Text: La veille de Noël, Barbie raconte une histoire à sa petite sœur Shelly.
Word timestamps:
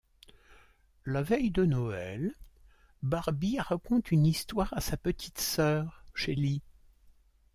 La 1.05 1.21
veille 1.21 1.51
de 1.51 1.63
Noël, 1.63 2.33
Barbie 3.03 3.59
raconte 3.59 4.09
une 4.09 4.25
histoire 4.25 4.73
à 4.75 4.81
sa 4.81 4.97
petite 4.97 5.37
sœur 5.37 6.03
Shelly. 6.15 6.63